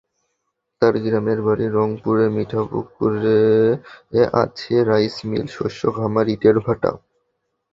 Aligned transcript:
তার 0.81 0.93
গ্রামের 1.03 1.39
বাড়ি 1.41 1.65
রংপুরের 1.69 2.29
মিঠাপুকুরে 2.31 3.41
আছে 4.41 4.75
রাইস 4.89 5.15
মিল, 5.29 5.47
মৎস্য 5.47 5.81
খামার, 5.95 6.27
ইটের 6.29 6.57
ভাটা। 6.65 6.91